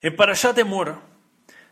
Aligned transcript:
En 0.00 0.14
Parashat 0.14 0.54
Temor 0.54 1.00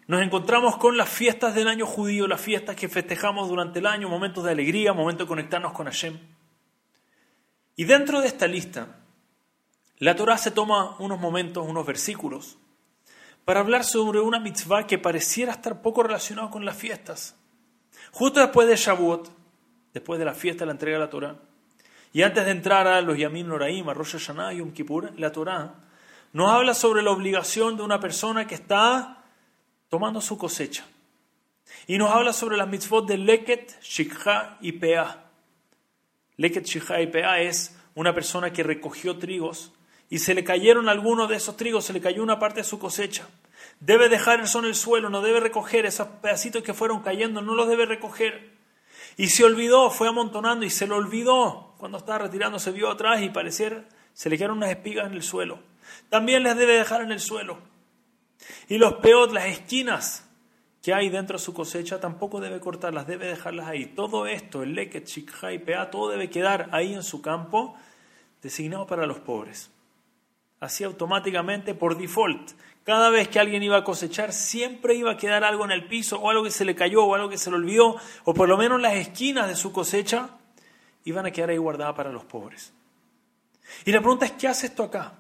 nos 0.08 0.20
encontramos 0.20 0.76
con 0.78 0.96
las 0.96 1.08
fiestas 1.08 1.54
del 1.54 1.68
año 1.68 1.86
judío, 1.86 2.26
las 2.26 2.40
fiestas 2.40 2.74
que 2.74 2.88
festejamos 2.88 3.48
durante 3.48 3.78
el 3.78 3.86
año, 3.86 4.08
momentos 4.08 4.44
de 4.44 4.50
alegría, 4.50 4.92
momentos 4.92 5.26
de 5.26 5.28
conectarnos 5.28 5.72
con 5.72 5.86
Hashem. 5.86 6.18
Y 7.76 7.84
dentro 7.84 8.20
de 8.20 8.26
esta 8.26 8.46
lista, 8.48 9.00
la 9.98 10.16
Torah 10.16 10.38
se 10.38 10.50
toma 10.50 10.96
unos 10.98 11.20
momentos, 11.20 11.66
unos 11.68 11.86
versículos, 11.86 12.58
para 13.44 13.60
hablar 13.60 13.84
sobre 13.84 14.20
una 14.20 14.40
mitzvah 14.40 14.86
que 14.86 14.98
pareciera 14.98 15.52
estar 15.52 15.80
poco 15.80 16.02
relacionada 16.02 16.50
con 16.50 16.64
las 16.64 16.76
fiestas. 16.76 17.36
Justo 18.10 18.40
después 18.40 18.66
de 18.66 18.76
Shavuot, 18.76 19.30
después 19.92 20.18
de 20.18 20.24
la 20.24 20.34
fiesta 20.34 20.60
de 20.60 20.66
la 20.66 20.72
entrega 20.72 20.98
de 20.98 21.04
la 21.04 21.10
Torah, 21.10 21.36
y 22.12 22.22
antes 22.22 22.44
de 22.44 22.50
entrar 22.50 22.88
a 22.88 23.00
los 23.02 23.16
Yamim 23.16 23.46
Noraim, 23.46 23.88
a 23.88 23.94
Rosh 23.94 24.12
Hashanah 24.12 24.54
y 24.54 24.58
Yom 24.58 24.72
Kippur, 24.72 25.12
la 25.16 25.30
Torah 25.30 25.85
nos 26.36 26.52
habla 26.52 26.74
sobre 26.74 27.02
la 27.02 27.12
obligación 27.12 27.78
de 27.78 27.82
una 27.82 27.98
persona 27.98 28.46
que 28.46 28.56
está 28.56 29.24
tomando 29.88 30.20
su 30.20 30.36
cosecha. 30.36 30.84
Y 31.86 31.96
nos 31.96 32.10
habla 32.10 32.34
sobre 32.34 32.58
las 32.58 32.68
mitzvot 32.68 33.08
de 33.08 33.16
Leket, 33.16 33.80
Shikha 33.80 34.58
y 34.60 34.72
Pea. 34.72 35.30
Leket, 36.36 36.66
Shikha 36.66 37.00
y 37.00 37.06
Pea 37.06 37.40
es 37.40 37.74
una 37.94 38.14
persona 38.14 38.52
que 38.52 38.62
recogió 38.62 39.16
trigos 39.16 39.72
y 40.10 40.18
se 40.18 40.34
le 40.34 40.44
cayeron 40.44 40.90
algunos 40.90 41.30
de 41.30 41.36
esos 41.36 41.56
trigos, 41.56 41.86
se 41.86 41.94
le 41.94 42.02
cayó 42.02 42.22
una 42.22 42.38
parte 42.38 42.60
de 42.60 42.64
su 42.64 42.78
cosecha. 42.78 43.26
Debe 43.80 44.10
dejar 44.10 44.40
eso 44.40 44.58
en 44.58 44.66
el 44.66 44.74
suelo, 44.74 45.08
no 45.08 45.22
debe 45.22 45.40
recoger 45.40 45.86
esos 45.86 46.06
pedacitos 46.20 46.62
que 46.62 46.74
fueron 46.74 47.00
cayendo, 47.00 47.40
no 47.40 47.54
los 47.54 47.66
debe 47.66 47.86
recoger. 47.86 48.50
Y 49.16 49.28
se 49.28 49.42
olvidó, 49.42 49.88
fue 49.88 50.06
amontonando 50.06 50.66
y 50.66 50.70
se 50.70 50.86
lo 50.86 50.96
olvidó. 50.96 51.72
Cuando 51.78 51.96
estaba 51.96 52.18
retirando 52.18 52.58
se 52.58 52.72
vio 52.72 52.90
atrás 52.90 53.22
y 53.22 53.30
parecía 53.30 53.86
se 54.12 54.28
le 54.28 54.36
quedaron 54.36 54.58
unas 54.58 54.68
espigas 54.68 55.06
en 55.06 55.14
el 55.14 55.22
suelo 55.22 55.60
también 56.08 56.42
las 56.42 56.56
debe 56.56 56.74
dejar 56.74 57.02
en 57.02 57.12
el 57.12 57.20
suelo. 57.20 57.58
Y 58.68 58.78
los 58.78 58.94
peot, 58.94 59.32
las 59.32 59.46
esquinas 59.46 60.28
que 60.82 60.94
hay 60.94 61.08
dentro 61.08 61.38
de 61.38 61.44
su 61.44 61.52
cosecha, 61.52 62.00
tampoco 62.00 62.40
debe 62.40 62.60
cortarlas, 62.60 63.06
debe 63.06 63.26
dejarlas 63.26 63.66
ahí. 63.66 63.86
Todo 63.86 64.26
esto, 64.26 64.62
el 64.62 64.74
leket, 64.74 65.04
chikha 65.04 65.52
y 65.52 65.58
pea, 65.58 65.90
todo 65.90 66.10
debe 66.10 66.30
quedar 66.30 66.68
ahí 66.72 66.94
en 66.94 67.02
su 67.02 67.20
campo, 67.20 67.76
designado 68.40 68.86
para 68.86 69.06
los 69.06 69.18
pobres. 69.18 69.70
Así 70.60 70.84
automáticamente, 70.84 71.74
por 71.74 71.98
default, 71.98 72.52
cada 72.84 73.10
vez 73.10 73.26
que 73.26 73.40
alguien 73.40 73.64
iba 73.64 73.78
a 73.78 73.84
cosechar, 73.84 74.32
siempre 74.32 74.94
iba 74.94 75.10
a 75.10 75.16
quedar 75.16 75.42
algo 75.42 75.64
en 75.64 75.72
el 75.72 75.88
piso, 75.88 76.20
o 76.20 76.30
algo 76.30 76.44
que 76.44 76.52
se 76.52 76.64
le 76.64 76.76
cayó, 76.76 77.04
o 77.04 77.14
algo 77.16 77.28
que 77.28 77.36
se 77.36 77.50
le 77.50 77.56
olvidó, 77.56 77.96
o 78.24 78.32
por 78.32 78.48
lo 78.48 78.56
menos 78.56 78.80
las 78.80 78.94
esquinas 78.94 79.48
de 79.48 79.56
su 79.56 79.72
cosecha 79.72 80.30
iban 81.04 81.26
a 81.26 81.32
quedar 81.32 81.50
ahí 81.50 81.56
guardadas 81.56 81.96
para 81.96 82.12
los 82.12 82.24
pobres. 82.24 82.72
Y 83.84 83.90
la 83.90 83.98
pregunta 83.98 84.26
es, 84.26 84.32
¿qué 84.32 84.46
hace 84.46 84.66
esto 84.66 84.84
acá? 84.84 85.14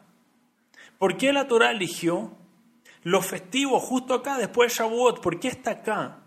¿Por 0.98 1.16
qué 1.16 1.32
la 1.32 1.46
Torah 1.46 1.70
eligió 1.70 2.36
los 3.02 3.26
festivos 3.26 3.82
justo 3.82 4.14
acá, 4.14 4.38
después 4.38 4.72
de 4.72 4.78
Shavuot? 4.78 5.20
¿Por 5.20 5.38
qué 5.38 5.48
está 5.48 5.72
acá 5.72 6.22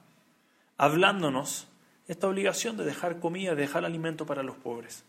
hablándonos 0.77 1.67
esta 2.07 2.27
obligación 2.27 2.77
de 2.77 2.85
dejar 2.85 3.19
comida, 3.19 3.55
de 3.55 3.61
dejar 3.61 3.85
alimento 3.85 4.25
para 4.25 4.43
los 4.43 4.57
pobres? 4.57 5.03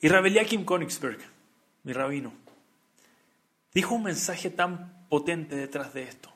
Y 0.00 0.08
Rabeliakim 0.08 0.66
Königsberg, 0.66 1.18
mi 1.84 1.92
rabino, 1.92 2.32
dijo 3.72 3.94
un 3.94 4.02
mensaje 4.02 4.50
tan 4.50 5.06
potente 5.08 5.56
detrás 5.56 5.94
de 5.94 6.02
esto. 6.02 6.30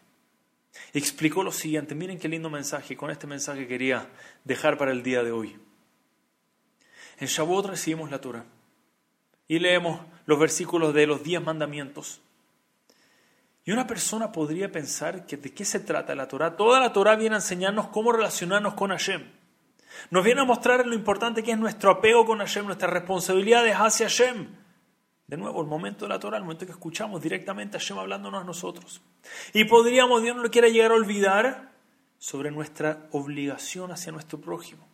Explicó 0.94 1.42
lo 1.42 1.52
siguiente, 1.52 1.94
miren 1.94 2.18
qué 2.18 2.28
lindo 2.28 2.48
mensaje, 2.48 2.96
con 2.96 3.10
este 3.10 3.26
mensaje 3.26 3.66
quería 3.66 4.08
dejar 4.44 4.78
para 4.78 4.92
el 4.92 5.02
día 5.02 5.22
de 5.22 5.32
hoy. 5.32 5.58
En 7.18 7.26
Shavuot 7.26 7.66
recibimos 7.66 8.10
la 8.10 8.20
Torah 8.20 8.44
y 9.48 9.58
leemos 9.58 10.00
los 10.28 10.38
versículos 10.38 10.92
de 10.92 11.06
los 11.06 11.22
diez 11.22 11.42
mandamientos. 11.42 12.20
Y 13.64 13.72
una 13.72 13.86
persona 13.86 14.30
podría 14.30 14.70
pensar 14.70 15.24
que 15.24 15.38
de 15.38 15.54
qué 15.54 15.64
se 15.64 15.80
trata 15.80 16.14
la 16.14 16.28
Torah. 16.28 16.54
Toda 16.54 16.80
la 16.80 16.92
Torah 16.92 17.16
viene 17.16 17.36
a 17.36 17.38
enseñarnos 17.38 17.88
cómo 17.88 18.12
relacionarnos 18.12 18.74
con 18.74 18.90
Hashem. 18.90 19.26
Nos 20.10 20.22
viene 20.22 20.42
a 20.42 20.44
mostrar 20.44 20.86
lo 20.86 20.94
importante 20.94 21.42
que 21.42 21.52
es 21.52 21.58
nuestro 21.58 21.90
apego 21.90 22.26
con 22.26 22.40
Hashem, 22.40 22.66
nuestras 22.66 22.92
responsabilidades 22.92 23.74
hacia 23.74 24.06
Hashem. 24.06 24.48
De 25.26 25.38
nuevo, 25.38 25.62
el 25.62 25.66
momento 25.66 26.04
de 26.04 26.10
la 26.10 26.18
Torah, 26.18 26.36
el 26.36 26.42
momento 26.42 26.66
que 26.66 26.72
escuchamos 26.72 27.22
directamente 27.22 27.78
Hashem 27.78 27.98
hablándonos 27.98 28.42
a 28.42 28.44
nosotros. 28.44 29.00
Y 29.54 29.64
podríamos, 29.64 30.22
Dios 30.22 30.36
no 30.36 30.42
lo 30.42 30.50
quiera 30.50 30.68
llegar 30.68 30.90
a 30.90 30.96
olvidar, 30.96 31.72
sobre 32.18 32.50
nuestra 32.50 33.08
obligación 33.12 33.92
hacia 33.92 34.12
nuestro 34.12 34.38
prójimo. 34.38 34.86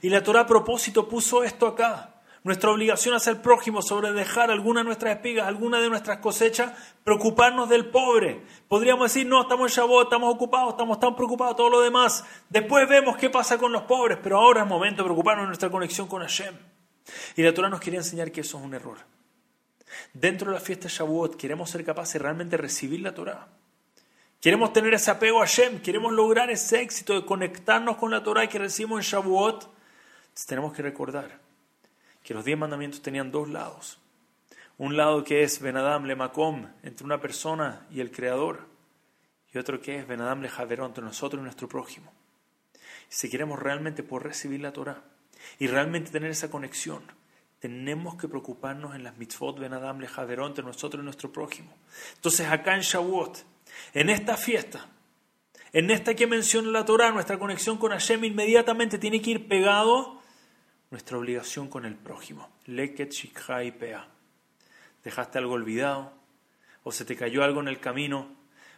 Y 0.00 0.08
la 0.08 0.22
Torah 0.22 0.40
a 0.40 0.46
propósito 0.46 1.06
puso 1.06 1.44
esto 1.44 1.66
acá 1.66 2.17
nuestra 2.48 2.70
obligación 2.70 3.14
hacia 3.14 3.30
el 3.30 3.42
prójimo 3.42 3.82
sobre 3.82 4.10
dejar 4.12 4.50
alguna 4.50 4.80
de 4.80 4.84
nuestras 4.84 5.16
espigas, 5.16 5.46
alguna 5.46 5.80
de 5.80 5.90
nuestras 5.90 6.18
cosechas, 6.18 6.72
preocuparnos 7.04 7.68
del 7.68 7.90
pobre. 7.90 8.42
Podríamos 8.66 9.12
decir, 9.12 9.26
no, 9.26 9.42
estamos 9.42 9.70
en 9.70 9.76
Shabbat, 9.76 10.04
estamos 10.04 10.34
ocupados, 10.34 10.70
estamos 10.70 10.98
tan 10.98 11.14
preocupados, 11.14 11.56
todo 11.56 11.68
lo 11.68 11.82
demás. 11.82 12.24
Después 12.48 12.88
vemos 12.88 13.18
qué 13.18 13.28
pasa 13.28 13.58
con 13.58 13.70
los 13.70 13.82
pobres, 13.82 14.18
pero 14.22 14.38
ahora 14.38 14.62
es 14.62 14.66
momento 14.66 15.02
de 15.02 15.08
preocuparnos 15.08 15.44
de 15.44 15.48
nuestra 15.48 15.70
conexión 15.70 16.08
con 16.08 16.22
Hashem. 16.22 16.54
Y 17.36 17.42
la 17.42 17.52
Torah 17.52 17.68
nos 17.68 17.80
quería 17.80 18.00
enseñar 18.00 18.32
que 18.32 18.40
eso 18.40 18.58
es 18.58 18.64
un 18.64 18.72
error. 18.72 18.96
Dentro 20.14 20.50
de 20.50 20.54
la 20.54 20.60
fiesta 20.60 20.88
de 20.88 20.94
Shavuot 20.94 21.36
queremos 21.36 21.68
ser 21.68 21.84
capaces 21.84 22.14
de 22.14 22.20
realmente 22.20 22.56
recibir 22.56 23.00
la 23.00 23.12
Torah. 23.14 23.46
Queremos 24.40 24.72
tener 24.72 24.94
ese 24.94 25.10
apego 25.10 25.42
a 25.42 25.46
Hashem, 25.46 25.80
queremos 25.82 26.12
lograr 26.12 26.50
ese 26.50 26.80
éxito 26.80 27.12
de 27.12 27.26
conectarnos 27.26 27.96
con 27.96 28.10
la 28.10 28.22
Torah 28.22 28.46
que 28.48 28.58
recibimos 28.58 29.00
en 29.00 29.02
Shavuot. 29.02 29.68
Tenemos 30.46 30.72
que 30.72 30.82
recordar 30.82 31.47
que 32.22 32.34
los 32.34 32.44
diez 32.44 32.58
mandamientos 32.58 33.02
tenían 33.02 33.30
dos 33.30 33.48
lados. 33.48 33.98
Un 34.76 34.96
lado 34.96 35.24
que 35.24 35.42
es 35.42 35.60
Benadam 35.60 36.04
le 36.04 36.14
Makom, 36.14 36.68
entre 36.82 37.04
una 37.04 37.20
persona 37.20 37.86
y 37.90 38.00
el 38.00 38.12
Creador, 38.12 38.68
y 39.52 39.58
otro 39.58 39.80
que 39.80 39.98
es 39.98 40.06
Benadam 40.06 40.42
le 40.42 40.48
Javerón, 40.48 40.88
entre 40.88 41.02
nosotros 41.02 41.40
y 41.40 41.42
nuestro 41.42 41.68
prójimo. 41.68 42.12
Si 43.08 43.28
queremos 43.30 43.58
realmente 43.58 44.02
poder 44.02 44.28
recibir 44.28 44.60
la 44.60 44.72
Torah 44.72 45.02
y 45.58 45.66
realmente 45.66 46.10
tener 46.10 46.30
esa 46.30 46.50
conexión, 46.50 47.02
tenemos 47.58 48.14
que 48.16 48.28
preocuparnos 48.28 48.94
en 48.94 49.02
las 49.02 49.16
mitzvot 49.16 49.58
Benadam 49.58 49.98
le 50.00 50.06
Javerón, 50.06 50.48
entre 50.48 50.64
nosotros 50.64 51.02
y 51.02 51.04
nuestro 51.04 51.32
prójimo. 51.32 51.74
Entonces, 52.14 52.46
acá 52.48 52.74
en 52.74 52.82
Shavuot, 52.82 53.38
en 53.94 54.10
esta 54.10 54.36
fiesta, 54.36 54.86
en 55.72 55.90
esta 55.90 56.14
que 56.14 56.26
menciona 56.26 56.70
la 56.70 56.84
Torah, 56.84 57.10
nuestra 57.10 57.38
conexión 57.38 57.78
con 57.78 57.90
Hashem 57.90 58.24
inmediatamente 58.24 58.98
tiene 58.98 59.20
que 59.20 59.30
ir 59.30 59.48
pegado 59.48 60.17
nuestra 60.90 61.18
obligación 61.18 61.68
con 61.68 61.84
el 61.84 61.94
prójimo. 61.94 62.48
Leket 62.66 63.12
y 63.24 63.70
Pea. 63.72 64.08
Dejaste 65.04 65.38
algo 65.38 65.54
olvidado, 65.54 66.12
o 66.82 66.92
se 66.92 67.04
te 67.04 67.16
cayó 67.16 67.44
algo 67.44 67.60
en 67.60 67.68
el 67.68 67.80
camino, 67.80 68.28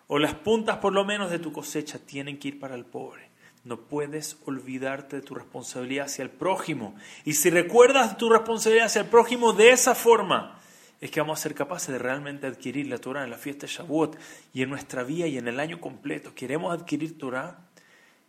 o 0.07 0.19
las 0.19 0.35
puntas 0.35 0.79
por 0.79 0.93
lo 0.93 1.05
menos 1.05 1.31
de 1.31 1.39
tu 1.39 1.53
cosecha 1.53 1.99
tienen 1.99 2.39
que 2.39 2.49
ir 2.49 2.61
para 2.61 2.75
el 2.75 2.85
pobre. 2.85 3.31
No 3.63 3.79
puedes 3.79 4.39
olvidarte 4.47 5.17
de 5.17 5.23
tu 5.23 5.35
responsabilidad 5.35 6.07
hacia 6.07 6.23
el 6.23 6.31
prójimo. 6.31 6.95
Y 7.25 7.35
si 7.35 7.51
recuerdas 7.51 8.17
tu 8.17 8.31
responsabilidad 8.31 8.87
hacia 8.87 9.03
el 9.03 9.09
prójimo 9.09 9.53
de 9.53 9.71
esa 9.71 9.95
forma, 9.95 10.59
es 11.01 11.11
que 11.11 11.21
vamos 11.21 11.39
a 11.39 11.43
ser 11.43 11.55
capaces 11.55 11.89
de 11.89 11.99
realmente 11.99 12.47
adquirir 12.47 12.87
la 12.89 12.99
Torah 12.99 13.25
en 13.25 13.31
la 13.31 13.39
fiesta 13.39 13.67
de 13.67 13.73
Shavuot 13.73 14.19
y 14.53 14.63
en 14.63 14.71
nuestra 14.71 15.03
vida 15.03 15.27
y 15.27 15.39
en 15.39 15.47
el 15.47 15.61
año 15.61 15.81
completo. 15.81 16.35
Queremos 16.35 16.73
adquirir 16.73 17.19
Torah, 17.19 17.59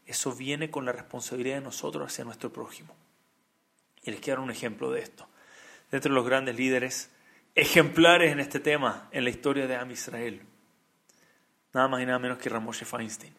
eso 0.06 0.34
viene 0.34 0.70
con 0.70 0.86
la 0.86 0.92
responsabilidad 0.92 1.56
de 1.56 1.62
nosotros 1.62 2.12
hacia 2.12 2.26
nuestro 2.26 2.52
prójimo. 2.52 2.94
Y 4.04 4.12
les 4.12 4.20
quiero 4.20 4.42
dar 4.42 4.46
un 4.46 4.52
ejemplo 4.52 4.92
de 4.92 5.02
esto. 5.02 5.28
Dentro 5.92 6.10
de 6.10 6.16
los 6.16 6.26
grandes 6.26 6.56
líderes 6.56 7.12
ejemplares 7.56 8.32
en 8.32 8.40
este 8.40 8.60
tema 8.60 9.10
en 9.12 9.24
la 9.24 9.30
historia 9.30 9.68
de 9.68 9.76
Am 9.76 9.92
Israel. 9.92 10.42
Nada 11.74 11.88
más 11.88 12.02
y 12.02 12.06
nada 12.06 12.20
menos 12.20 12.38
que 12.38 12.50
Ramoshe 12.50 12.86
Feinstein. 12.86 13.34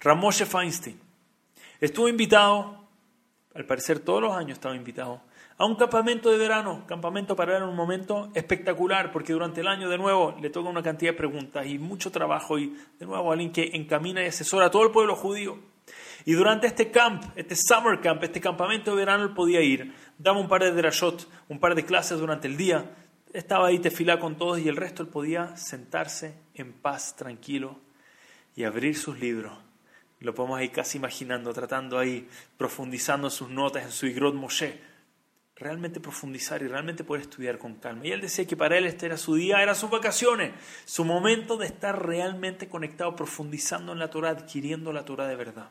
Ramoshe 0.00 0.46
Feinstein 0.46 1.00
estuvo 1.80 2.08
invitado, 2.08 2.88
al 3.54 3.66
parecer 3.66 4.00
todos 4.00 4.22
los 4.22 4.32
años 4.32 4.58
estaba 4.58 4.74
invitado, 4.74 5.20
a 5.58 5.66
un 5.66 5.76
campamento 5.76 6.30
de 6.30 6.38
verano, 6.38 6.84
campamento 6.86 7.36
para 7.36 7.52
dar 7.52 7.64
un 7.64 7.76
momento 7.76 8.30
espectacular, 8.34 9.12
porque 9.12 9.32
durante 9.32 9.60
el 9.60 9.68
año 9.68 9.88
de 9.88 9.98
nuevo 9.98 10.36
le 10.40 10.50
toca 10.50 10.68
una 10.68 10.82
cantidad 10.82 11.12
de 11.12 11.18
preguntas 11.18 11.66
y 11.66 11.78
mucho 11.78 12.10
trabajo 12.10 12.58
y 12.58 12.76
de 12.98 13.06
nuevo 13.06 13.30
alguien 13.30 13.52
que 13.52 13.70
encamina 13.74 14.22
y 14.22 14.26
asesora 14.26 14.66
a 14.66 14.70
todo 14.70 14.84
el 14.84 14.90
pueblo 14.90 15.14
judío. 15.14 15.58
Y 16.24 16.32
durante 16.32 16.66
este 16.66 16.90
camp, 16.90 17.24
este 17.36 17.56
summer 17.56 18.00
camp, 18.00 18.22
este 18.22 18.40
campamento 18.40 18.92
de 18.92 18.96
verano, 18.96 19.24
él 19.24 19.34
podía 19.34 19.60
ir. 19.60 19.94
Daba 20.18 20.38
un 20.38 20.48
par 20.48 20.62
de 20.62 20.72
drashot, 20.72 21.28
un 21.48 21.58
par 21.58 21.74
de 21.74 21.84
clases 21.84 22.18
durante 22.18 22.46
el 22.46 22.56
día. 22.56 22.90
Estaba 23.32 23.68
ahí 23.68 23.78
tefilá 23.78 24.18
con 24.18 24.36
todos 24.36 24.60
y 24.60 24.68
el 24.68 24.76
resto 24.76 25.02
él 25.02 25.08
podía 25.08 25.56
sentarse 25.56 26.34
en 26.54 26.72
paz, 26.72 27.16
tranquilo 27.16 27.80
y 28.54 28.64
abrir 28.64 28.96
sus 28.96 29.18
libros. 29.18 29.52
Lo 30.20 30.34
podemos 30.34 30.58
ahí 30.58 30.68
casi 30.68 30.98
imaginando, 30.98 31.52
tratando 31.52 31.98
ahí, 31.98 32.28
profundizando 32.56 33.28
sus 33.28 33.48
notas 33.48 33.84
en 33.84 33.90
su 33.90 34.06
Igrot 34.06 34.34
Moshe. 34.34 34.80
Realmente 35.54 36.00
profundizar 36.00 36.62
y 36.62 36.66
realmente 36.66 37.04
poder 37.04 37.22
estudiar 37.22 37.58
con 37.58 37.76
calma. 37.76 38.06
Y 38.06 38.10
él 38.10 38.20
decía 38.20 38.46
que 38.46 38.56
para 38.56 38.78
él 38.78 38.86
este 38.86 39.06
era 39.06 39.16
su 39.16 39.34
día, 39.34 39.62
era 39.62 39.74
sus 39.74 39.90
vacaciones, 39.90 40.52
su 40.84 41.04
momento 41.04 41.56
de 41.56 41.66
estar 41.66 42.04
realmente 42.04 42.68
conectado, 42.68 43.14
profundizando 43.14 43.92
en 43.92 43.98
la 43.98 44.10
Torah, 44.10 44.30
adquiriendo 44.30 44.92
la 44.92 45.04
Torah 45.04 45.26
de 45.26 45.36
verdad. 45.36 45.70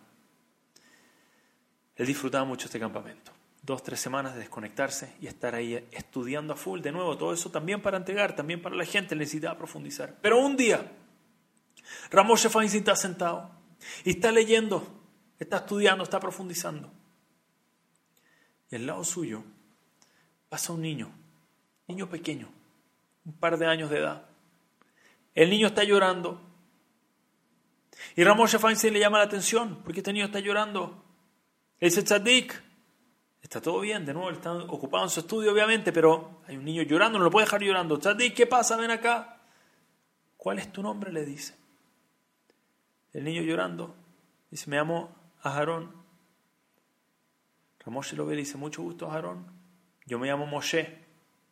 Él 1.95 2.06
disfrutaba 2.06 2.45
mucho 2.45 2.68
este 2.68 2.80
campamento. 2.80 3.31
dos, 3.63 3.83
tres 3.83 4.00
semanas 4.00 4.33
de 4.33 4.39
desconectarse 4.39 5.13
y 5.22 5.28
estar 5.28 5.54
ahí 5.56 5.88
estudiando 5.92 6.54
a 6.54 6.56
full 6.56 6.81
de 6.81 6.92
nuevo. 6.92 7.18
Todo 7.18 7.33
eso 7.33 7.51
también 7.51 7.81
para 7.81 7.98
entregar, 7.98 8.36
también 8.36 8.62
para 8.62 8.75
la 8.75 8.86
gente, 8.86 9.16
necesitaba 9.16 9.57
profundizar. 9.57 10.18
Pero 10.22 10.39
un 10.39 10.57
día, 10.57 10.92
Ramón 12.10 12.38
Feinstein 12.38 12.81
está 12.81 12.95
sentado 12.95 13.51
y 14.04 14.12
está 14.12 14.31
leyendo, 14.31 14.88
está 15.38 15.57
estudiando, 15.57 16.04
está 16.04 16.19
profundizando. 16.19 16.92
Y 18.72 18.75
al 18.75 18.86
lado 18.88 19.04
suyo 19.04 19.44
pasa 20.51 20.74
un 20.74 20.81
niño, 20.81 21.09
niño 21.88 22.09
pequeño, 22.09 22.50
un 23.24 23.31
par 23.31 23.57
de 23.57 23.68
años 23.68 23.89
de 23.89 24.00
edad. 24.00 24.25
El 25.33 25.50
niño 25.50 25.68
está 25.68 25.86
llorando. 25.86 26.42
Y 28.18 28.24
Ramón 28.25 28.50
Feinstein 28.50 28.94
le 28.94 29.00
llama 29.00 29.19
la 29.19 29.24
atención 29.24 29.80
porque 29.81 30.01
este 30.01 30.12
niño 30.12 30.25
está 30.25 30.42
llorando. 30.42 31.06
Le 31.80 31.88
dice, 31.88 32.03
Tzadik, 32.03 32.62
Está 33.42 33.62
todo 33.62 33.80
bien, 33.80 34.06
de 34.06 34.13
nuevo, 34.13 34.30
está 34.30 34.51
ocupado 34.53 35.06
en 35.06 35.09
su 35.09 35.21
estudio, 35.21 35.53
obviamente, 35.53 35.94
pero 35.94 36.42
hay 36.48 36.57
un 36.57 36.65
niño 36.65 36.83
llorando, 36.83 37.18
no 37.18 37.24
lo 37.24 37.31
puede 37.31 37.45
dejar 37.45 37.62
llorando. 37.62 37.97
Tzadik, 37.97 38.36
¿qué 38.36 38.45
pasa? 38.45 38.75
Ven 38.75 38.92
acá. 38.92 39.39
¿Cuál 40.36 40.59
es 40.59 40.69
tu 40.71 40.83
nombre? 40.83 41.13
le 41.13 41.24
dice. 41.24 41.56
El 43.13 43.24
niño 43.24 43.42
llorando 43.42 43.95
dice, 44.50 44.69
me 44.69 44.75
llamo 44.75 45.15
Aharón. 45.44 45.95
Ramoshe 47.80 48.18
lo 48.18 48.25
ve 48.25 48.33
y 48.33 48.39
dice, 48.39 48.57
mucho 48.57 48.81
gusto, 48.81 49.09
Aharón. 49.09 49.60
Yo 50.06 50.19
me 50.19 50.27
llamo 50.27 50.45
Moshe. 50.45 51.00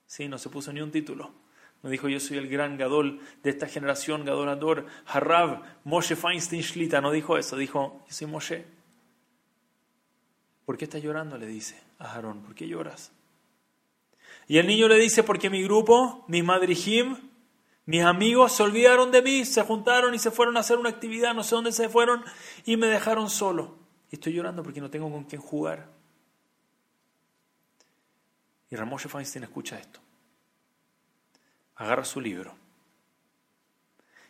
Sí, 0.05 0.27
no 0.27 0.37
se 0.37 0.49
puso 0.49 0.73
ni 0.73 0.81
un 0.81 0.91
título. 0.91 1.31
No 1.81 1.89
dijo, 1.89 2.09
yo 2.09 2.19
soy 2.19 2.37
el 2.37 2.49
gran 2.49 2.77
Gadol 2.77 3.21
de 3.41 3.49
esta 3.49 3.67
generación, 3.67 4.25
Gadolador, 4.25 4.85
Harab, 5.05 5.63
Moshe 5.85 6.15
Feinstein 6.15 6.61
Shlita. 6.61 6.99
No 6.99 7.11
dijo 7.11 7.37
eso, 7.37 7.55
dijo, 7.55 8.03
yo 8.07 8.13
soy 8.13 8.27
Moshe. 8.27 8.65
¿Por 10.65 10.77
qué 10.77 10.85
estás 10.85 11.01
llorando? 11.01 11.37
Le 11.37 11.47
dice 11.47 11.81
a 11.99 12.13
Aarón, 12.13 12.41
¿por 12.43 12.53
qué 12.53 12.67
lloras? 12.67 13.11
Y 14.47 14.57
el 14.57 14.67
niño 14.67 14.87
le 14.87 14.97
dice, 14.97 15.23
porque 15.23 15.49
mi 15.49 15.63
grupo, 15.63 16.25
mis 16.27 16.43
madrijim, 16.43 17.17
mis 17.85 18.03
amigos 18.03 18.51
se 18.51 18.63
olvidaron 18.63 19.11
de 19.11 19.21
mí, 19.21 19.45
se 19.45 19.63
juntaron 19.63 20.13
y 20.13 20.19
se 20.19 20.31
fueron 20.31 20.57
a 20.57 20.59
hacer 20.59 20.77
una 20.77 20.89
actividad, 20.89 21.33
no 21.33 21.43
sé 21.43 21.55
dónde 21.55 21.71
se 21.71 21.89
fueron, 21.89 22.23
y 22.65 22.77
me 22.77 22.87
dejaron 22.87 23.29
solo. 23.29 23.77
Y 24.11 24.15
estoy 24.15 24.33
llorando 24.33 24.61
porque 24.63 24.81
no 24.81 24.89
tengo 24.89 25.09
con 25.11 25.23
quién 25.23 25.41
jugar. 25.41 25.89
Y 28.71 28.75
Ramón 28.75 28.99
Feinstein 28.99 29.43
escucha 29.43 29.79
esto. 29.79 29.99
Agarra 31.75 32.05
su 32.05 32.21
libro. 32.21 32.55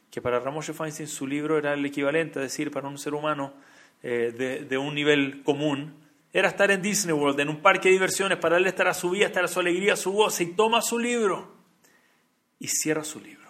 Que 0.09 0.21
para 0.21 0.39
Ramón 0.39 0.63
Feinstein 0.63 1.07
su 1.07 1.27
libro 1.27 1.57
era 1.57 1.74
el 1.74 1.86
equivalente, 1.86 2.39
a 2.39 2.41
decir, 2.41 2.71
para 2.71 2.88
un 2.88 2.97
ser 2.97 3.13
humano 3.13 3.53
eh, 4.01 4.65
de, 4.68 4.77
un 4.77 4.95
nivel 4.95 5.44
común, 5.44 5.94
era 6.31 6.47
estar 6.47 6.71
en 6.71 6.81
Disney 6.81 7.13
World, 7.13 7.39
en 7.39 7.50
un 7.50 7.62
parque 7.62 7.89
de 7.89 7.94
diversiones, 7.94 8.38
para 8.38 8.57
él 8.57 8.65
estar 8.65 8.88
a 8.88 8.94
su 8.94 9.09
vida, 9.09 9.25
estar 9.25 9.44
a 9.44 9.47
su 9.47 9.59
alegría, 9.59 9.95
su 9.95 10.13
voz, 10.13 10.39
y 10.41 10.47
toma 10.53 10.81
su 10.81 10.97
libro 10.97 11.53
y 12.59 12.68
cierra 12.68 13.03
su 13.03 13.19
libro. 13.19 13.50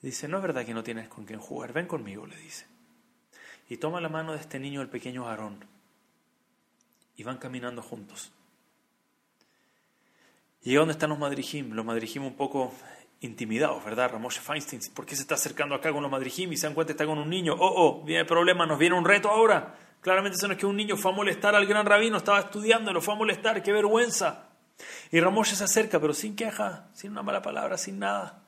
Dice, 0.00 0.28
no 0.28 0.36
es 0.36 0.42
verdad 0.42 0.64
que 0.64 0.74
no 0.74 0.84
tienes 0.84 1.08
con 1.08 1.24
quién 1.24 1.40
jugar, 1.40 1.72
ven 1.72 1.86
conmigo, 1.86 2.26
le 2.26 2.36
dice. 2.36 2.66
Y 3.68 3.78
toma 3.78 4.00
la 4.00 4.08
mano 4.08 4.32
de 4.32 4.38
este 4.38 4.60
niño, 4.60 4.80
el 4.80 4.88
pequeño 4.88 5.26
Aarón, 5.26 5.64
y 7.16 7.24
van 7.24 7.38
caminando 7.38 7.82
juntos. 7.82 8.32
Y 10.68 10.74
dónde 10.74 10.92
están 10.92 11.08
los 11.08 11.18
madrijim, 11.18 11.72
los 11.72 11.82
madrijim 11.82 12.26
un 12.26 12.34
poco 12.34 12.74
intimidados, 13.20 13.82
¿verdad? 13.86 14.10
Ramoshe 14.12 14.38
Feinstein, 14.38 14.82
¿por 14.92 15.06
qué 15.06 15.16
se 15.16 15.22
está 15.22 15.34
acercando 15.34 15.74
acá 15.74 15.94
con 15.94 16.02
los 16.02 16.12
madrijim 16.12 16.52
y 16.52 16.58
se 16.58 16.66
dan 16.66 16.74
cuenta 16.74 16.88
que 16.88 16.92
está 16.92 17.06
con 17.06 17.16
un 17.16 17.30
niño? 17.30 17.54
Oh, 17.54 17.72
oh, 17.74 18.04
viene 18.04 18.26
problema, 18.26 18.66
nos 18.66 18.78
viene 18.78 18.94
un 18.94 19.06
reto 19.06 19.30
ahora. 19.30 19.74
Claramente 20.02 20.36
eso 20.36 20.46
no 20.46 20.52
es 20.52 20.60
que 20.60 20.66
un 20.66 20.76
niño 20.76 20.98
fue 20.98 21.10
a 21.10 21.14
molestar 21.14 21.54
al 21.54 21.64
gran 21.64 21.86
rabino, 21.86 22.18
estaba 22.18 22.40
estudiando, 22.40 22.92
lo 22.92 23.00
fue 23.00 23.14
a 23.14 23.16
molestar, 23.16 23.62
qué 23.62 23.72
vergüenza. 23.72 24.50
Y 25.10 25.18
Ramoshe 25.20 25.56
se 25.56 25.64
acerca, 25.64 26.00
pero 26.00 26.12
sin 26.12 26.36
queja, 26.36 26.90
sin 26.92 27.12
una 27.12 27.22
mala 27.22 27.40
palabra, 27.40 27.78
sin 27.78 27.98
nada. 27.98 28.42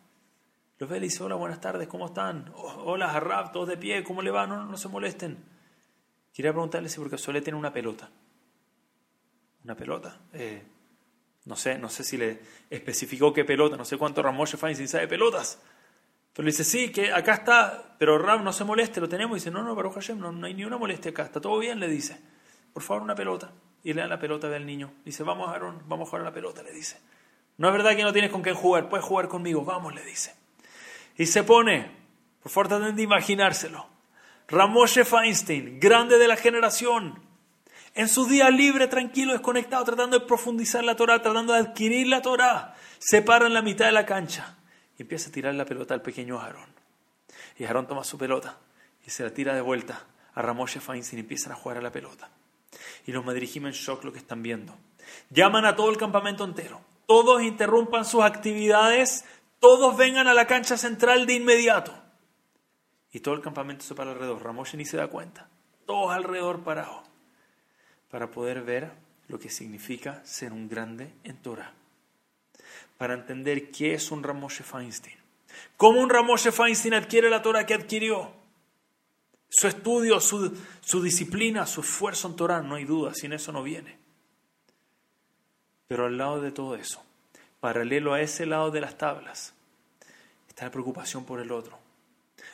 Los 0.76 0.90
ve 0.90 0.98
y 0.98 1.00
dice, 1.00 1.24
hola, 1.24 1.36
buenas 1.36 1.62
tardes, 1.62 1.88
¿cómo 1.88 2.04
están? 2.04 2.52
Oh, 2.54 2.82
hola, 2.84 3.14
Harrab, 3.14 3.50
todos 3.50 3.66
de 3.66 3.78
pie, 3.78 4.04
¿cómo 4.04 4.20
le 4.20 4.30
va? 4.30 4.46
No, 4.46 4.66
no, 4.66 4.76
se 4.76 4.88
molesten. 4.88 5.42
Quería 6.34 6.52
preguntarle 6.52 6.90
si 6.90 6.98
porque 6.98 7.16
suele 7.16 7.40
tener 7.40 7.58
una 7.58 7.72
pelota. 7.72 8.10
¿Una 9.64 9.74
pelota? 9.74 10.20
Eh, 10.34 10.62
no 11.44 11.56
sé, 11.56 11.78
no 11.78 11.88
sé 11.88 12.04
si 12.04 12.16
le 12.16 12.40
especificó 12.68 13.32
qué 13.32 13.44
pelota, 13.44 13.76
no 13.76 13.84
sé 13.84 13.96
cuánto 13.96 14.22
Ramoshe 14.22 14.56
Feinstein 14.56 14.88
sabe 14.88 15.08
pelotas. 15.08 15.60
Pero 16.32 16.44
le 16.44 16.52
dice, 16.52 16.64
sí, 16.64 16.92
que 16.92 17.12
acá 17.12 17.34
está, 17.34 17.96
pero 17.98 18.18
Ram 18.18 18.44
no 18.44 18.52
se 18.52 18.64
moleste, 18.64 19.00
lo 19.00 19.08
tenemos. 19.08 19.36
Y 19.36 19.40
dice, 19.40 19.50
no, 19.50 19.62
no, 19.62 19.74
Baruch 19.74 19.94
Hashem, 19.94 20.18
no, 20.18 20.30
no 20.30 20.46
hay 20.46 20.54
ni 20.54 20.64
una 20.64 20.78
molestia 20.78 21.10
acá, 21.10 21.24
está 21.24 21.40
todo 21.40 21.58
bien, 21.58 21.80
le 21.80 21.88
dice. 21.88 22.20
Por 22.72 22.82
favor, 22.82 23.02
una 23.02 23.14
pelota. 23.14 23.52
Y 23.82 23.92
le 23.92 24.02
da 24.02 24.06
la 24.06 24.18
pelota 24.18 24.48
del 24.48 24.64
niño. 24.64 24.92
Dice, 25.04 25.22
vamos, 25.22 25.48
Aaron, 25.48 25.82
vamos 25.86 26.06
a 26.06 26.10
jugar 26.10 26.22
a 26.22 26.24
la 26.26 26.32
pelota, 26.32 26.62
le 26.62 26.72
dice. 26.72 26.98
No 27.56 27.68
es 27.68 27.72
verdad 27.72 27.96
que 27.96 28.04
no 28.04 28.12
tienes 28.12 28.30
con 28.30 28.42
quién 28.42 28.54
jugar, 28.54 28.88
puedes 28.88 29.04
jugar 29.04 29.28
conmigo, 29.28 29.64
vamos, 29.64 29.94
le 29.94 30.04
dice. 30.04 30.34
Y 31.16 31.26
se 31.26 31.42
pone, 31.42 31.90
por 32.42 32.52
favor, 32.52 32.68
traten 32.68 32.96
de 32.96 33.02
imaginárselo. 33.02 33.86
Ramoshe 34.48 35.04
Feinstein, 35.04 35.78
grande 35.80 36.18
de 36.18 36.28
la 36.28 36.36
generación, 36.36 37.22
en 37.94 38.08
su 38.08 38.26
día 38.26 38.50
libre, 38.50 38.88
tranquilo, 38.88 39.32
desconectado, 39.32 39.84
tratando 39.84 40.18
de 40.18 40.26
profundizar 40.26 40.84
la 40.84 40.96
Torah, 40.96 41.22
tratando 41.22 41.52
de 41.52 41.60
adquirir 41.60 42.06
la 42.06 42.22
Torah, 42.22 42.74
se 42.98 43.22
para 43.22 43.46
en 43.46 43.54
la 43.54 43.62
mitad 43.62 43.86
de 43.86 43.92
la 43.92 44.06
cancha 44.06 44.56
y 44.98 45.02
empieza 45.02 45.28
a 45.28 45.32
tirar 45.32 45.54
la 45.54 45.64
pelota 45.64 45.94
al 45.94 46.02
pequeño 46.02 46.40
Aarón. 46.40 46.70
Y 47.58 47.64
Aarón 47.64 47.86
toma 47.86 48.04
su 48.04 48.16
pelota 48.18 48.58
y 49.04 49.10
se 49.10 49.24
la 49.24 49.34
tira 49.34 49.54
de 49.54 49.60
vuelta 49.60 50.04
a 50.34 50.42
Ramoshe 50.42 50.80
Feinstein 50.80 51.18
y 51.18 51.22
empiezan 51.22 51.52
a 51.52 51.56
jugar 51.56 51.78
a 51.78 51.82
la 51.82 51.90
pelota. 51.90 52.30
Y 53.06 53.12
los 53.12 53.24
madrijim 53.24 53.66
en 53.66 53.72
shock 53.72 54.04
lo 54.04 54.12
que 54.12 54.18
están 54.18 54.42
viendo. 54.42 54.76
Llaman 55.30 55.64
a 55.64 55.74
todo 55.74 55.90
el 55.90 55.96
campamento 55.96 56.44
entero. 56.44 56.80
Todos 57.06 57.42
interrumpan 57.42 58.04
sus 58.04 58.22
actividades, 58.22 59.24
todos 59.58 59.96
vengan 59.96 60.28
a 60.28 60.34
la 60.34 60.46
cancha 60.46 60.76
central 60.76 61.26
de 61.26 61.34
inmediato. 61.34 61.92
Y 63.12 63.20
todo 63.20 63.34
el 63.34 63.40
campamento 63.40 63.84
se 63.84 63.94
para 63.94 64.12
alrededor. 64.12 64.44
Ramoshe 64.44 64.76
ni 64.76 64.84
se 64.84 64.96
da 64.96 65.08
cuenta. 65.08 65.48
Todos 65.86 66.12
alrededor 66.12 66.62
parados. 66.62 67.09
Para 68.10 68.30
poder 68.30 68.62
ver 68.62 68.90
lo 69.28 69.38
que 69.38 69.50
significa 69.50 70.24
ser 70.24 70.52
un 70.52 70.68
grande 70.68 71.12
en 71.24 71.36
Torah 71.36 71.72
para 73.00 73.14
entender 73.14 73.70
qué 73.70 73.94
es 73.94 74.10
un 74.10 74.22
Ramoshe 74.22 74.62
Feinstein. 74.62 75.16
¿Cómo 75.78 76.02
un 76.02 76.10
Ramoshe 76.10 76.52
Feinstein 76.52 76.92
adquiere 76.92 77.30
la 77.30 77.40
Torah 77.40 77.64
que 77.64 77.72
adquirió? 77.72 78.30
Su 79.48 79.68
estudio, 79.68 80.20
su, 80.20 80.54
su 80.82 81.02
disciplina, 81.02 81.64
su 81.64 81.80
esfuerzo 81.80 82.28
en 82.28 82.36
Torah, 82.36 82.60
no 82.60 82.74
hay 82.74 82.84
duda, 82.84 83.14
sin 83.14 83.32
eso 83.32 83.52
no 83.52 83.62
viene. 83.62 83.96
Pero 85.88 86.04
al 86.04 86.18
lado 86.18 86.42
de 86.42 86.52
todo 86.52 86.76
eso, 86.76 87.02
paralelo 87.58 88.12
a 88.12 88.20
ese 88.20 88.44
lado 88.44 88.70
de 88.70 88.82
las 88.82 88.98
tablas, 88.98 89.54
está 90.46 90.66
la 90.66 90.70
preocupación 90.70 91.24
por 91.24 91.40
el 91.40 91.52
otro. 91.52 91.78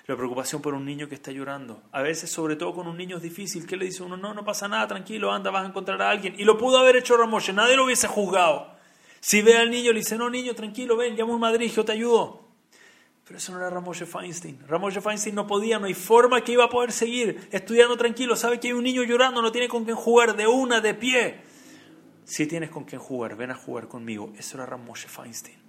La 0.06 0.16
preocupación 0.16 0.62
por 0.62 0.74
un 0.74 0.84
niño 0.84 1.08
que 1.08 1.16
está 1.16 1.32
llorando. 1.32 1.82
A 1.90 2.00
veces, 2.00 2.30
sobre 2.30 2.54
todo 2.54 2.72
con 2.72 2.86
un 2.86 2.96
niño 2.96 3.16
es 3.16 3.22
difícil. 3.22 3.66
¿Qué 3.66 3.76
le 3.76 3.86
dice 3.86 4.04
uno? 4.04 4.16
No, 4.16 4.34
no 4.34 4.44
pasa 4.44 4.68
nada, 4.68 4.86
tranquilo, 4.86 5.32
anda, 5.32 5.50
vas 5.50 5.64
a 5.64 5.68
encontrar 5.68 6.00
a 6.00 6.10
alguien. 6.10 6.34
Y 6.38 6.44
lo 6.44 6.56
pudo 6.56 6.78
haber 6.78 6.94
hecho 6.94 7.16
Ramoshe, 7.16 7.52
nadie 7.52 7.76
lo 7.76 7.84
hubiese 7.84 8.06
juzgado. 8.06 8.72
Si 9.18 9.42
ve 9.42 9.56
al 9.56 9.68
niño, 9.68 9.92
le 9.92 9.98
dice, 9.98 10.16
no, 10.16 10.30
niño, 10.30 10.54
tranquilo, 10.54 10.96
ven, 10.96 11.16
llamo 11.16 11.32
a 11.32 11.34
un 11.34 11.40
Madrid, 11.40 11.72
yo 11.74 11.84
te 11.84 11.90
ayudo. 11.90 12.46
Pero 13.26 13.38
eso 13.38 13.50
no 13.50 13.58
era 13.58 13.68
Ramoshe 13.68 14.06
Feinstein. 14.06 14.60
Ramoshe 14.68 15.00
Feinstein 15.00 15.34
no 15.34 15.48
podía, 15.48 15.80
no 15.80 15.86
hay 15.86 15.94
forma 15.94 16.40
que 16.42 16.52
iba 16.52 16.62
a 16.62 16.68
poder 16.68 16.92
seguir 16.92 17.48
estudiando 17.50 17.96
tranquilo. 17.96 18.36
Sabe 18.36 18.60
que 18.60 18.68
hay 18.68 18.74
un 18.74 18.84
niño 18.84 19.02
llorando, 19.02 19.42
no 19.42 19.50
tiene 19.50 19.66
con 19.66 19.84
quién 19.84 19.96
jugar, 19.96 20.36
de 20.36 20.46
una, 20.46 20.80
de 20.80 20.94
pie. 20.94 21.40
Si 22.22 22.46
tienes 22.46 22.70
con 22.70 22.84
quién 22.84 23.00
jugar, 23.00 23.34
ven 23.34 23.50
a 23.50 23.56
jugar 23.56 23.88
conmigo. 23.88 24.32
Eso 24.38 24.56
era 24.56 24.66
Ramoshe 24.66 25.08
Feinstein. 25.08 25.65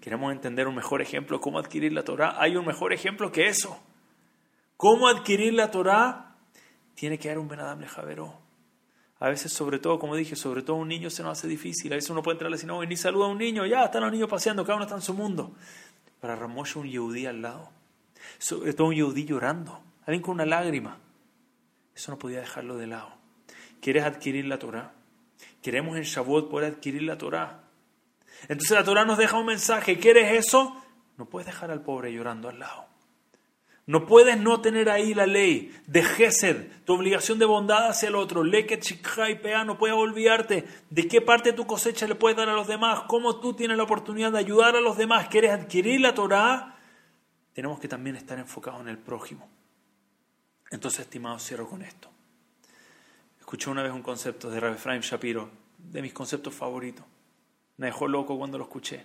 Queremos 0.00 0.32
entender 0.32 0.68
un 0.68 0.74
mejor 0.74 1.02
ejemplo, 1.02 1.40
cómo 1.40 1.58
adquirir 1.58 1.92
la 1.92 2.04
Torah. 2.04 2.40
Hay 2.40 2.56
un 2.56 2.64
mejor 2.64 2.92
ejemplo 2.92 3.32
que 3.32 3.48
eso. 3.48 3.80
¿Cómo 4.76 5.08
adquirir 5.08 5.54
la 5.54 5.70
Torah? 5.70 6.36
Tiene 6.94 7.18
que 7.18 7.28
haber 7.28 7.38
un 7.38 7.48
Benadam 7.48 7.82
Javeró. 7.84 8.46
A 9.18 9.30
veces, 9.30 9.52
sobre 9.52 9.78
todo, 9.78 9.98
como 9.98 10.14
dije, 10.14 10.36
sobre 10.36 10.62
todo 10.62 10.76
un 10.76 10.88
niño 10.88 11.08
se 11.08 11.22
nos 11.22 11.38
hace 11.38 11.48
difícil. 11.48 11.92
A 11.92 11.96
veces 11.96 12.10
uno 12.10 12.22
puede 12.22 12.34
entrar 12.34 12.48
a 12.48 12.50
la 12.50 12.58
sinagoga 12.58 12.84
y 12.84 12.88
ni 12.88 12.96
saluda 12.96 13.26
a 13.26 13.28
un 13.28 13.38
niño. 13.38 13.64
Ya, 13.64 13.84
están 13.84 14.02
los 14.02 14.12
niños 14.12 14.28
paseando, 14.28 14.64
cada 14.64 14.76
uno 14.76 14.84
está 14.84 14.96
en 14.96 15.02
su 15.02 15.14
mundo. 15.14 15.54
Para 16.20 16.36
Ramosha 16.36 16.80
un 16.80 16.88
yehudí 16.88 17.24
al 17.24 17.40
lado. 17.40 17.70
Sobre 18.38 18.74
todo 18.74 18.88
un 18.88 18.94
yehudí 18.94 19.24
llorando. 19.24 19.80
Alguien 20.04 20.22
con 20.22 20.34
una 20.34 20.44
lágrima. 20.44 20.98
Eso 21.94 22.10
no 22.12 22.18
podía 22.18 22.40
dejarlo 22.40 22.76
de 22.76 22.86
lado. 22.86 23.10
¿Quieres 23.80 24.04
adquirir 24.04 24.44
la 24.44 24.58
Torah? 24.58 24.92
Queremos 25.62 25.96
en 25.96 26.02
Shavuot 26.02 26.50
poder 26.50 26.74
adquirir 26.74 27.02
la 27.02 27.16
Torah. 27.16 27.62
Entonces 28.42 28.70
la 28.70 28.84
Torah 28.84 29.04
nos 29.04 29.18
deja 29.18 29.38
un 29.38 29.46
mensaje. 29.46 29.98
¿Quieres 29.98 30.32
eso? 30.46 30.82
No 31.16 31.26
puedes 31.26 31.46
dejar 31.46 31.70
al 31.70 31.82
pobre 31.82 32.12
llorando 32.12 32.48
al 32.48 32.58
lado. 32.58 32.86
No 33.86 34.04
puedes 34.04 34.36
no 34.36 34.60
tener 34.60 34.90
ahí 34.90 35.14
la 35.14 35.26
ley 35.26 35.72
de 35.86 36.02
Gesed, 36.02 36.84
tu 36.84 36.94
obligación 36.94 37.38
de 37.38 37.44
bondad 37.44 37.88
hacia 37.88 38.08
el 38.08 38.16
otro. 38.16 38.42
Leket, 38.42 38.84
y 38.90 39.00
no 39.64 39.78
puedes 39.78 39.96
olvidarte 39.96 40.66
de 40.90 41.06
qué 41.06 41.20
parte 41.20 41.52
de 41.52 41.56
tu 41.56 41.68
cosecha 41.68 42.08
le 42.08 42.16
puedes 42.16 42.36
dar 42.36 42.48
a 42.48 42.54
los 42.54 42.66
demás, 42.66 43.02
cómo 43.06 43.38
tú 43.38 43.54
tienes 43.54 43.76
la 43.76 43.84
oportunidad 43.84 44.32
de 44.32 44.40
ayudar 44.40 44.74
a 44.74 44.80
los 44.80 44.96
demás. 44.96 45.28
¿Quieres 45.28 45.52
adquirir 45.52 46.00
la 46.00 46.14
Torah? 46.14 46.76
Tenemos 47.52 47.78
que 47.78 47.86
también 47.86 48.16
estar 48.16 48.36
enfocados 48.40 48.80
en 48.80 48.88
el 48.88 48.98
prójimo. 48.98 49.48
Entonces, 50.72 51.00
estimados, 51.00 51.46
cierro 51.46 51.68
con 51.68 51.82
esto. 51.82 52.10
Escuché 53.38 53.70
una 53.70 53.84
vez 53.84 53.92
un 53.92 54.02
concepto 54.02 54.50
de 54.50 54.58
Rabbi 54.58 55.00
Shapiro, 55.00 55.48
de 55.78 56.02
mis 56.02 56.12
conceptos 56.12 56.52
favoritos. 56.52 57.06
Me 57.76 57.86
dejó 57.86 58.08
loco 58.08 58.38
cuando 58.38 58.58
lo 58.58 58.64
escuché. 58.64 59.04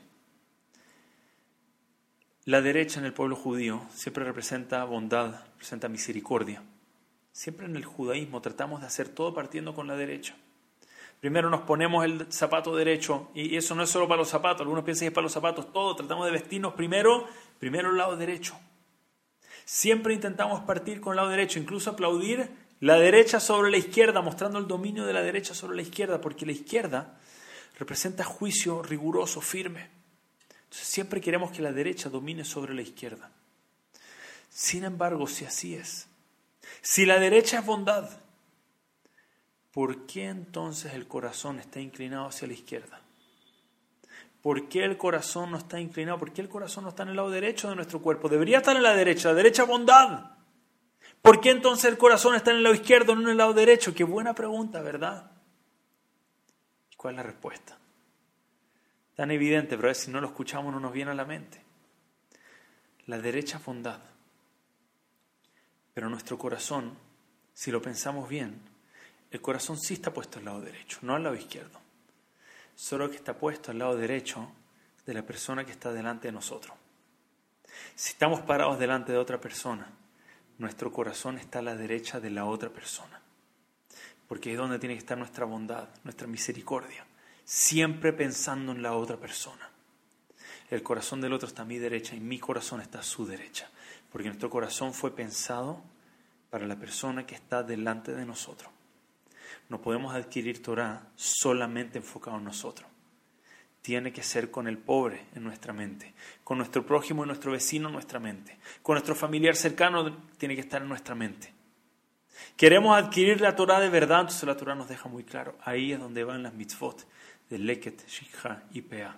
La 2.45 2.61
derecha 2.61 2.99
en 2.99 3.05
el 3.05 3.13
pueblo 3.13 3.35
judío 3.35 3.85
siempre 3.93 4.23
representa 4.23 4.83
bondad, 4.85 5.43
representa 5.51 5.89
misericordia. 5.89 6.63
Siempre 7.31 7.67
en 7.67 7.75
el 7.75 7.85
judaísmo 7.85 8.41
tratamos 8.41 8.81
de 8.81 8.87
hacer 8.87 9.09
todo 9.09 9.33
partiendo 9.33 9.75
con 9.75 9.87
la 9.87 9.95
derecha. 9.95 10.35
Primero 11.19 11.51
nos 11.51 11.61
ponemos 11.61 12.03
el 12.03 12.25
zapato 12.31 12.75
derecho 12.75 13.29
y 13.35 13.55
eso 13.55 13.75
no 13.75 13.83
es 13.83 13.89
solo 13.89 14.07
para 14.07 14.17
los 14.17 14.29
zapatos, 14.29 14.61
algunos 14.61 14.83
piensan 14.83 15.05
que 15.05 15.07
es 15.09 15.13
para 15.13 15.23
los 15.23 15.31
zapatos, 15.31 15.71
todo, 15.71 15.95
tratamos 15.95 16.25
de 16.25 16.31
vestirnos 16.31 16.73
primero, 16.73 17.27
primero 17.59 17.91
el 17.91 17.97
lado 17.97 18.17
derecho. 18.17 18.57
Siempre 19.63 20.15
intentamos 20.15 20.61
partir 20.61 20.99
con 20.99 21.11
el 21.11 21.17
lado 21.17 21.29
derecho, 21.29 21.59
incluso 21.59 21.91
aplaudir 21.91 22.49
la 22.79 22.95
derecha 22.95 23.39
sobre 23.39 23.69
la 23.69 23.77
izquierda, 23.77 24.23
mostrando 24.23 24.57
el 24.57 24.67
dominio 24.67 25.05
de 25.05 25.13
la 25.13 25.21
derecha 25.21 25.53
sobre 25.53 25.75
la 25.75 25.83
izquierda, 25.83 26.19
porque 26.19 26.47
la 26.47 26.53
izquierda 26.53 27.19
representa 27.81 28.23
juicio 28.23 28.83
riguroso, 28.83 29.41
firme. 29.41 29.89
Entonces 30.65 30.87
siempre 30.87 31.19
queremos 31.19 31.49
que 31.49 31.63
la 31.63 31.71
derecha 31.71 32.09
domine 32.09 32.45
sobre 32.45 32.75
la 32.75 32.83
izquierda. 32.83 33.31
Sin 34.51 34.83
embargo, 34.83 35.25
si 35.25 35.45
así 35.45 35.73
es, 35.73 36.07
si 36.81 37.07
la 37.07 37.17
derecha 37.17 37.57
es 37.57 37.65
bondad, 37.65 38.07
¿por 39.71 40.05
qué 40.05 40.25
entonces 40.25 40.93
el 40.93 41.07
corazón 41.07 41.57
está 41.57 41.79
inclinado 41.79 42.27
hacia 42.27 42.47
la 42.47 42.53
izquierda? 42.53 43.01
¿Por 44.43 44.69
qué 44.69 44.83
el 44.83 44.95
corazón 44.97 45.49
no 45.49 45.57
está 45.57 45.79
inclinado? 45.79 46.19
¿Por 46.19 46.33
qué 46.33 46.41
el 46.41 46.49
corazón 46.49 46.83
no 46.83 46.91
está 46.91 47.01
en 47.01 47.09
el 47.09 47.15
lado 47.15 47.31
derecho 47.31 47.67
de 47.67 47.75
nuestro 47.75 47.99
cuerpo? 47.99 48.29
Debería 48.29 48.57
estar 48.57 48.75
en 48.75 48.83
la 48.83 48.95
derecha, 48.95 49.29
la 49.29 49.35
derecha 49.35 49.63
bondad. 49.63 50.33
¿Por 51.23 51.41
qué 51.41 51.49
entonces 51.49 51.85
el 51.85 51.97
corazón 51.97 52.35
está 52.35 52.51
en 52.51 52.57
el 52.57 52.63
lado 52.63 52.75
izquierdo, 52.75 53.15
no 53.15 53.21
en 53.23 53.29
el 53.29 53.37
lado 53.37 53.53
derecho? 53.53 53.95
Qué 53.95 54.03
buena 54.03 54.35
pregunta, 54.35 54.81
¿verdad? 54.81 55.30
¿Y 57.01 57.03
cuál 57.03 57.15
es 57.15 57.17
la 57.17 57.23
respuesta? 57.23 57.79
Tan 59.15 59.31
evidente, 59.31 59.75
pero 59.75 59.87
a 59.87 59.89
veces 59.89 60.03
si 60.03 60.11
no 60.11 60.21
lo 60.21 60.27
escuchamos 60.27 60.71
no 60.71 60.79
nos 60.79 60.93
viene 60.93 61.09
a 61.09 61.15
la 61.15 61.25
mente. 61.25 61.59
La 63.07 63.17
derecha 63.17 63.57
es 63.57 63.65
bondad. 63.65 63.99
Pero 65.95 66.11
nuestro 66.11 66.37
corazón, 66.37 66.95
si 67.55 67.71
lo 67.71 67.81
pensamos 67.81 68.29
bien, 68.29 68.61
el 69.31 69.41
corazón 69.41 69.79
sí 69.79 69.95
está 69.95 70.13
puesto 70.13 70.37
al 70.37 70.45
lado 70.45 70.61
derecho, 70.61 70.99
no 71.01 71.15
al 71.15 71.23
lado 71.23 71.35
izquierdo. 71.35 71.79
Solo 72.75 73.09
que 73.09 73.15
está 73.15 73.35
puesto 73.35 73.71
al 73.71 73.79
lado 73.79 73.97
derecho 73.97 74.51
de 75.03 75.15
la 75.15 75.23
persona 75.23 75.65
que 75.65 75.71
está 75.71 75.91
delante 75.91 76.27
de 76.27 76.33
nosotros. 76.33 76.77
Si 77.95 78.11
estamos 78.11 78.41
parados 78.41 78.77
delante 78.77 79.11
de 79.11 79.17
otra 79.17 79.41
persona, 79.41 79.89
nuestro 80.59 80.91
corazón 80.91 81.39
está 81.39 81.59
a 81.59 81.63
la 81.63 81.75
derecha 81.75 82.19
de 82.19 82.29
la 82.29 82.45
otra 82.45 82.69
persona. 82.69 83.21
Porque 84.31 84.53
es 84.53 84.57
donde 84.57 84.79
tiene 84.79 84.95
que 84.95 84.99
estar 84.99 85.17
nuestra 85.17 85.43
bondad, 85.43 85.89
nuestra 86.05 86.25
misericordia. 86.25 87.05
Siempre 87.43 88.13
pensando 88.13 88.71
en 88.71 88.81
la 88.81 88.93
otra 88.93 89.17
persona. 89.17 89.69
El 90.69 90.81
corazón 90.83 91.19
del 91.19 91.33
otro 91.33 91.49
está 91.49 91.63
a 91.63 91.65
mi 91.65 91.77
derecha 91.77 92.15
y 92.15 92.21
mi 92.21 92.39
corazón 92.39 92.79
está 92.79 92.99
a 92.99 93.03
su 93.03 93.25
derecha. 93.25 93.69
Porque 94.09 94.29
nuestro 94.29 94.49
corazón 94.49 94.93
fue 94.93 95.13
pensado 95.13 95.83
para 96.49 96.65
la 96.65 96.77
persona 96.77 97.25
que 97.25 97.35
está 97.35 97.61
delante 97.61 98.13
de 98.13 98.25
nosotros. 98.25 98.71
No 99.67 99.81
podemos 99.81 100.15
adquirir 100.15 100.63
Torah 100.63 101.09
solamente 101.17 101.97
enfocado 101.97 102.37
en 102.37 102.45
nosotros 102.45 102.87
tiene 103.81 104.13
que 104.13 104.23
ser 104.23 104.49
con 104.49 104.67
el 104.67 104.77
pobre 104.77 105.25
en 105.33 105.43
nuestra 105.43 105.73
mente, 105.73 106.13
con 106.43 106.59
nuestro 106.59 106.85
prójimo 106.85 107.23
y 107.23 107.27
nuestro 107.27 107.51
vecino 107.51 107.87
en 107.87 107.93
nuestra 107.95 108.19
mente, 108.19 108.59
con 108.81 108.93
nuestro 108.93 109.15
familiar 109.15 109.55
cercano 109.55 110.27
tiene 110.37 110.53
que 110.53 110.61
estar 110.61 110.83
en 110.83 110.87
nuestra 110.87 111.15
mente. 111.15 111.51
Queremos 112.55 112.97
adquirir 112.97 113.41
la 113.41 113.55
Torah 113.55 113.79
de 113.79 113.89
verdad, 113.89 114.21
entonces 114.21 114.43
la 114.43 114.57
Torah 114.57 114.75
nos 114.75 114.89
deja 114.89 115.09
muy 115.09 115.23
claro, 115.23 115.57
ahí 115.63 115.93
es 115.93 115.99
donde 115.99 116.23
van 116.23 116.43
las 116.43 116.53
mitzvot 116.53 117.05
de 117.49 117.57
Leket, 117.57 118.07
Shikha 118.07 118.63
y 118.71 118.81
Pea, 118.81 119.17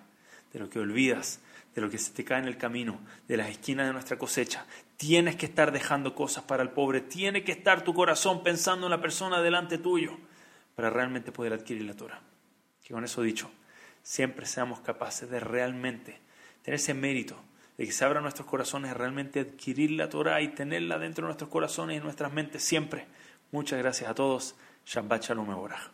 de 0.52 0.58
lo 0.58 0.68
que 0.68 0.78
olvidas, 0.78 1.40
de 1.74 1.82
lo 1.82 1.90
que 1.90 1.98
se 1.98 2.12
te 2.12 2.24
cae 2.24 2.40
en 2.40 2.46
el 2.46 2.56
camino, 2.56 3.00
de 3.28 3.36
las 3.36 3.48
esquinas 3.48 3.86
de 3.86 3.92
nuestra 3.92 4.18
cosecha. 4.18 4.66
Tienes 4.96 5.36
que 5.36 5.46
estar 5.46 5.72
dejando 5.72 6.14
cosas 6.14 6.44
para 6.44 6.62
el 6.62 6.70
pobre, 6.70 7.00
tiene 7.00 7.44
que 7.44 7.52
estar 7.52 7.82
tu 7.82 7.94
corazón 7.94 8.42
pensando 8.42 8.86
en 8.86 8.90
la 8.90 9.00
persona 9.00 9.40
delante 9.42 9.78
tuyo 9.78 10.16
para 10.74 10.90
realmente 10.90 11.32
poder 11.32 11.52
adquirir 11.52 11.84
la 11.84 11.94
Torah. 11.94 12.20
Que 12.82 12.94
con 12.94 13.04
eso 13.04 13.22
dicho, 13.22 13.50
siempre 14.02 14.46
seamos 14.46 14.80
capaces 14.80 15.28
de 15.30 15.40
realmente 15.40 16.20
tener 16.62 16.76
ese 16.76 16.94
mérito 16.94 17.36
de 17.76 17.86
que 17.86 17.92
se 17.92 18.04
abran 18.04 18.22
nuestros 18.22 18.46
corazones, 18.46 18.94
realmente 18.94 19.40
adquirir 19.40 19.92
la 19.92 20.08
Torah 20.08 20.40
y 20.40 20.48
tenerla 20.48 20.98
dentro 20.98 21.22
de 21.22 21.28
nuestros 21.28 21.50
corazones 21.50 21.98
y 21.98 22.00
nuestras 22.00 22.32
mentes 22.32 22.62
siempre. 22.62 23.06
Muchas 23.52 23.78
gracias 23.78 24.10
a 24.10 24.14
todos. 24.14 24.56
Shabbat 24.86 25.24
Shalom 25.24 25.50
Eborah. 25.50 25.93